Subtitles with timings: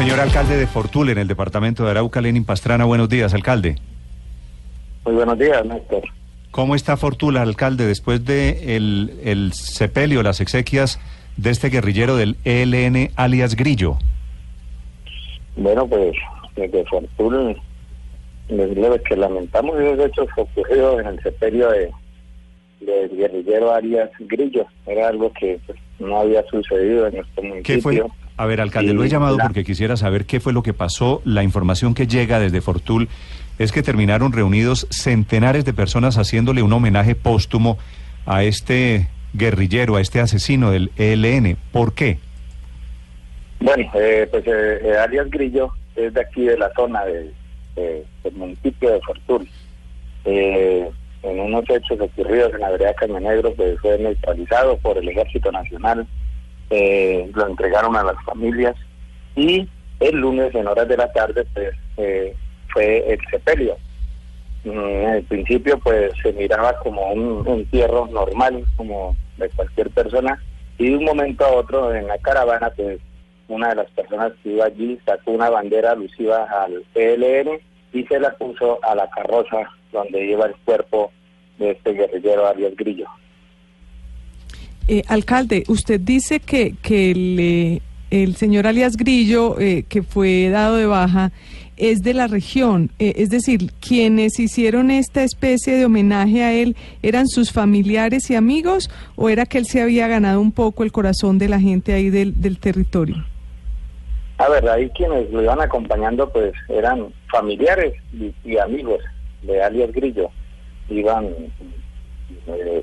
[0.00, 3.76] Señor alcalde de Fortul, en el departamento de Arauca, Lenin Pastrana, buenos días, alcalde.
[5.04, 6.04] Muy buenos días, Néstor.
[6.50, 10.98] ¿Cómo está Fortul, alcalde, después de el, el sepelio, las exequias
[11.36, 13.98] de este guerrillero del ELN alias Grillo?
[15.56, 16.16] Bueno, pues
[16.56, 17.60] desde Fortul
[18.48, 21.90] decirle que lamentamos esos hechos ocurridos en el sepelio de
[22.80, 24.64] del guerrillero alias Grillo.
[24.86, 27.74] Era algo que pues, no había sucedido en nuestro municipio.
[27.76, 28.19] ¿Qué fue?
[28.40, 31.20] A ver, alcalde, lo he llamado porque quisiera saber qué fue lo que pasó.
[31.26, 33.10] La información que llega desde Fortul
[33.58, 37.76] es que terminaron reunidos centenares de personas haciéndole un homenaje póstumo
[38.24, 41.58] a este guerrillero, a este asesino del ELN.
[41.70, 42.16] ¿Por qué?
[43.60, 47.34] Bueno, eh, pues eh, eh, alias Grillo es de aquí de la zona del
[48.32, 49.46] municipio de Fortul.
[50.24, 50.88] en
[51.22, 56.06] unos hechos ocurridos en la vereda Caño Negro, pues fue neutralizado por el Ejército Nacional
[56.70, 58.76] eh, lo entregaron a las familias
[59.36, 62.34] y el lunes en horas de la tarde pues eh,
[62.72, 63.76] fue el sepelio.
[64.64, 70.42] Mm, en el principio pues se miraba como un entierro normal, como de cualquier persona,
[70.78, 73.00] y de un momento a otro en la caravana pues
[73.48, 77.60] una de las personas que iba allí sacó una bandera alusiva al PLN
[77.92, 81.10] y se la puso a la carroza donde lleva el cuerpo
[81.58, 83.06] de este guerrillero Ariel Grillo.
[84.88, 90.48] Eh, alcalde, usted dice que, que el, eh, el señor alias Grillo, eh, que fue
[90.48, 91.32] dado de baja,
[91.76, 92.90] es de la región.
[92.98, 98.90] es decir, quienes hicieron esta especie de homenaje a él, ¿eran sus familiares y amigos
[99.16, 102.10] o era que él se había ganado un poco el corazón de la gente ahí
[102.10, 103.24] del, del territorio?
[104.40, 107.92] A ver, ahí quienes lo iban acompañando pues eran familiares
[108.42, 109.00] y, amigos
[109.42, 110.30] de alias Grillo.
[110.88, 111.28] Iban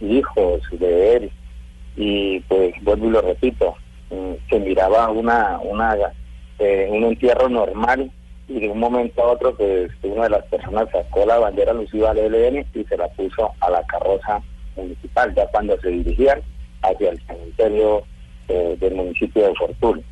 [0.00, 1.30] hijos de él,
[1.96, 3.74] y pues vuelvo y lo repito,
[4.10, 5.96] mm, se miraba una, una
[6.58, 8.10] eh, un entierro normal
[8.48, 12.10] y de un momento a otro pues una de las personas sacó la bandera alusiva
[12.10, 14.42] al ELN y se la puso a la carroza
[14.76, 16.40] municipal ya cuando se dirigían
[16.82, 18.02] hacia el cementerio
[18.48, 20.02] eh, del municipio de Fortuna.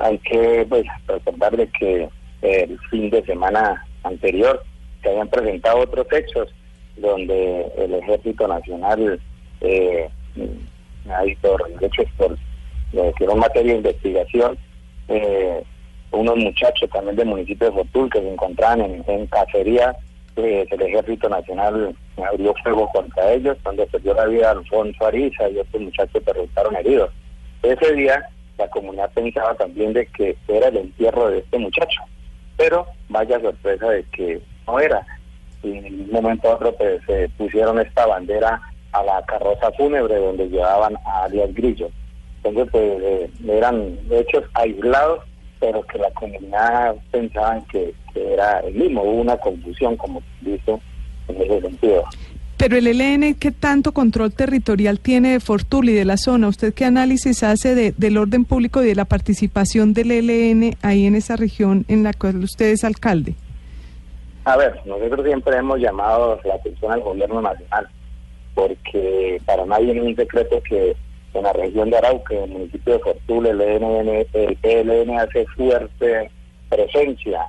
[0.00, 2.08] Hay que pues recordar de que
[2.42, 4.64] el fin de semana anterior
[5.02, 6.52] se habían presentado otros hechos
[6.96, 9.20] donde el Ejército Nacional
[9.60, 10.08] eh,
[11.10, 11.62] ahí por
[12.16, 12.36] por
[12.90, 14.58] que materia de investigación
[15.08, 15.62] eh,
[16.10, 19.94] unos muchachos también del municipio de Fortul que se encontraban en, cacería
[20.34, 25.58] pues, el ejército nacional abrió fuego contra ellos donde perdió la vida Alfonso Ariza y
[25.58, 27.10] otros muchachos que resultaron heridos.
[27.62, 28.26] Ese día
[28.56, 32.02] la comunidad pensaba también de que era el entierro de este muchacho
[32.58, 35.06] pero vaya sorpresa de que no era.
[35.62, 38.60] Y en un momento a otro pues, se pusieron esta bandera
[38.92, 41.90] a la carroza fúnebre donde llevaban a alias Grillo.
[42.42, 45.24] Entonces, pues eh, eran hechos aislados,
[45.60, 49.02] pero que la comunidad pensaban que, era el mismo.
[49.02, 50.76] Hubo una confusión, como dice,
[51.28, 52.02] en ese sentido.
[52.56, 56.48] Pero el ELN, ¿qué tanto control territorial tiene de Fortul y de la zona?
[56.48, 61.06] ¿Usted qué análisis hace de, del orden público y de la participación del ELN ahí
[61.06, 63.36] en esa región en la cual usted es alcalde?
[64.44, 67.88] A ver, nosotros siempre hemos llamado la atención al gobierno nacional
[68.58, 70.96] porque para nadie es un secreto que
[71.32, 75.46] en la región de Arauca, en el municipio de Fortul, el ELN, el ELN hace
[75.56, 76.28] fuerte
[76.68, 77.46] presencia,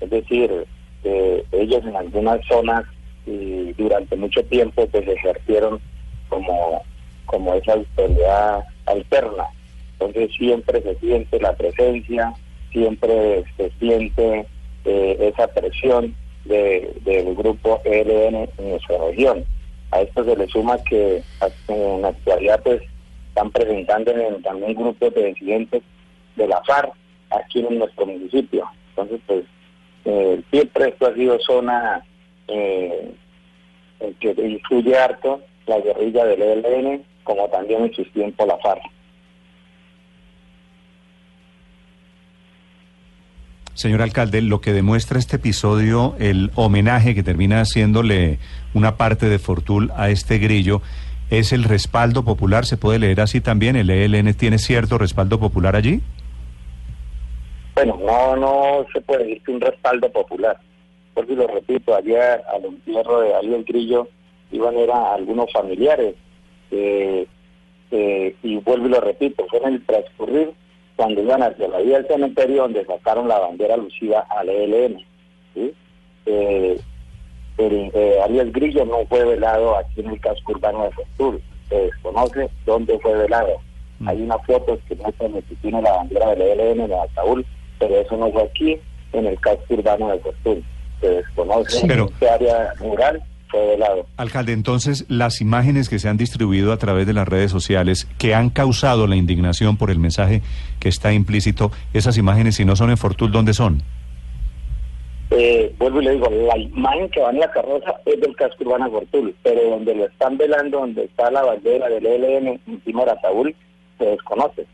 [0.00, 0.66] es decir,
[1.04, 2.84] ellos en algunas zonas
[3.24, 5.80] y durante mucho tiempo pues ejercieron
[6.28, 6.82] como,
[7.26, 9.44] como esa autoridad alterna.
[9.92, 12.34] Entonces siempre se siente la presencia,
[12.72, 14.46] siempre se siente
[14.84, 19.44] eh, esa presión del grupo ELN en nuestra región.
[19.90, 21.22] A esto se le suma que
[21.68, 22.82] en la actualidad pues
[23.28, 24.12] están presentando
[24.42, 25.82] también grupos de disidentes
[26.36, 26.92] de la FARC
[27.30, 28.68] aquí en nuestro municipio.
[28.90, 29.44] Entonces pues
[30.04, 32.04] eh, siempre esto ha sido zona
[32.48, 33.14] eh,
[34.20, 38.82] que incluye harto la guerrilla del ELN como también en sus tiempos la FARC.
[43.78, 48.40] Señor alcalde, lo que demuestra este episodio, el homenaje que termina haciéndole
[48.74, 50.82] una parte de Fortul a este grillo,
[51.30, 52.66] es el respaldo popular.
[52.66, 53.76] ¿Se puede leer así también?
[53.76, 56.00] ¿El ELN tiene cierto respaldo popular allí?
[57.76, 60.58] Bueno, no, no se puede decir que un respaldo popular.
[61.14, 64.08] Porque lo repito, ayer al entierro de Ariel Grillo
[64.50, 66.16] iban a algunos familiares.
[66.72, 67.28] Eh,
[67.92, 70.50] eh, y vuelvo y lo repito, fue en el transcurrir
[70.98, 75.00] cuando iban hacia la vía del cementerio donde sacaron la bandera alusiva al ELN.
[75.54, 76.80] Eh,
[77.56, 81.40] el eh, Ariel Grillo no fue velado aquí en el casco urbano de Fortul.
[81.68, 83.60] Se desconoce dónde fue velado.
[84.00, 84.08] Mm.
[84.08, 87.44] Hay una foto que muestra que tiene la bandera del ELN en el ataúd
[87.78, 88.76] pero eso no fue aquí,
[89.12, 90.66] en el casco urbano de Fortuna.
[91.00, 94.06] Se desconoce Pero- en qué área rural fue velado.
[94.16, 98.34] Alcalde, entonces las imágenes que se han distribuido a través de las redes sociales que
[98.34, 100.42] han causado la indignación por el mensaje
[100.80, 103.82] que está implícito, esas imágenes si no son en Fortul, ¿dónde son?
[105.30, 108.64] Eh, vuelvo y le digo, la imagen que va en la carroza es del casco
[108.64, 113.02] urbano de Fortul, pero donde lo están velando, donde está la bandera del ELN encima
[113.02, 113.52] del ataúd,
[113.98, 114.66] se desconoce.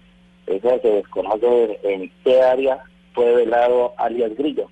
[0.46, 2.84] Eso se desconoce en qué área
[3.14, 4.68] fue velado alias Grillo.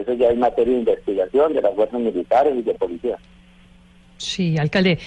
[0.00, 3.18] Eso ya es materia de investigación de las fuerzas militares y de policía.
[4.22, 4.98] Sí, alcalde,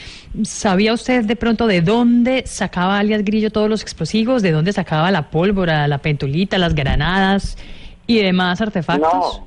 [0.44, 4.42] ¿sabía usted de pronto de dónde sacaba alias Grillo todos los explosivos?
[4.42, 7.58] ¿De dónde sacaba la pólvora, la pentulita, las granadas
[8.08, 9.42] y demás artefactos?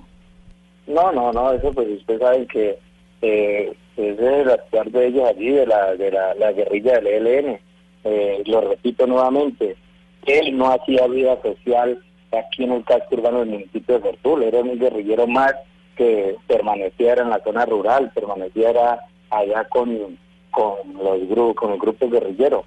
[0.87, 2.79] No, no, no, no, eso pues usted sabe que
[3.21, 7.59] eh, es el actuar de ellos allí, de la, de la, la guerrilla del ELN.
[8.05, 9.77] Eh, lo repito nuevamente,
[10.25, 12.03] él no hacía vida social
[12.33, 15.55] aquí en el casco urbano del municipio de Fortul, era un guerrillero más
[15.97, 20.19] que permaneciera en la zona rural, permaneciera allá con,
[20.51, 22.65] con los grupos, con el grupo guerrillero.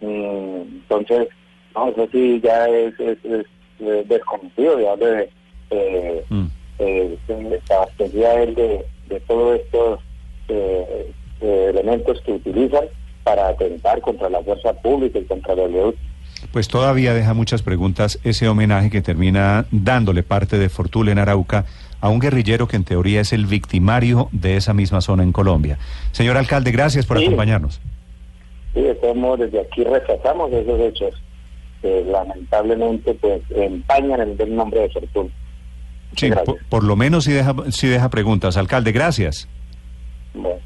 [0.00, 1.28] Mm, entonces,
[1.74, 3.46] no, eso sí ya es, es, es,
[4.08, 5.30] desconocido, de dónde
[5.70, 6.46] eh, Mm.
[6.78, 10.00] eh, él de, de todos estos
[10.48, 12.84] eh, eh, elementos que utilizan
[13.24, 15.94] para atentar contra la fuerza pública y contra la ley.
[16.52, 21.64] Pues todavía deja muchas preguntas ese homenaje que termina dándole parte de Fortul en Arauca
[22.00, 25.78] a un guerrillero que en teoría es el victimario de esa misma zona en Colombia.
[26.12, 27.26] Señor alcalde, gracias por Sí.
[27.26, 27.80] acompañarnos.
[28.74, 31.14] Sí, de todos modos, desde aquí rechazamos esos hechos
[31.82, 35.30] que lamentablemente pues empañan el del nombre de Fortuna.
[36.16, 38.56] Sí, por, por lo menos sí deja, sí deja preguntas.
[38.56, 39.48] Alcalde, gracias.
[40.34, 40.60] Bueno.